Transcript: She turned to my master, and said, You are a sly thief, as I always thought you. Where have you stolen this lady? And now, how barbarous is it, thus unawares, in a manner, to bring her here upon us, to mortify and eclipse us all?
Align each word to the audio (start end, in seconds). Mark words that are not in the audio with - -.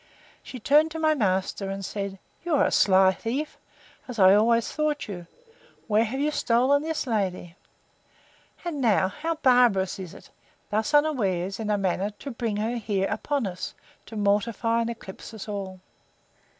She 0.41 0.59
turned 0.59 0.89
to 0.89 0.99
my 0.99 1.13
master, 1.13 1.69
and 1.69 1.85
said, 1.85 2.17
You 2.43 2.55
are 2.55 2.65
a 2.65 2.71
sly 2.71 3.11
thief, 3.13 3.59
as 4.07 4.17
I 4.17 4.33
always 4.33 4.71
thought 4.71 5.07
you. 5.07 5.27
Where 5.85 6.05
have 6.05 6.19
you 6.19 6.31
stolen 6.31 6.81
this 6.81 7.05
lady? 7.05 7.55
And 8.65 8.81
now, 8.81 9.09
how 9.09 9.35
barbarous 9.35 9.99
is 9.99 10.15
it, 10.15 10.31
thus 10.71 10.95
unawares, 10.95 11.59
in 11.59 11.69
a 11.69 11.77
manner, 11.77 12.09
to 12.17 12.31
bring 12.31 12.57
her 12.57 12.77
here 12.77 13.07
upon 13.11 13.45
us, 13.45 13.75
to 14.07 14.15
mortify 14.15 14.81
and 14.81 14.89
eclipse 14.89 15.35
us 15.35 15.47
all? 15.47 15.79